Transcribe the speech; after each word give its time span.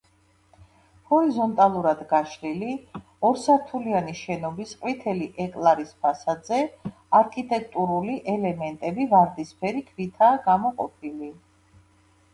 ჰორიზონტალურად 1.09 1.99
გაშლილი, 2.13 2.69
ორსართულიანი 3.29 4.15
შენობის 4.21 4.71
ყვითელი 4.85 5.27
ეკლარის 5.45 5.91
ფასადზე 6.07 6.61
არქიტექტურული 7.21 8.15
ელემენტები 8.35 9.05
ვარდისფერი 9.15 9.85
ქვითაა 9.91 10.41
გამოყოფილი. 10.51 11.31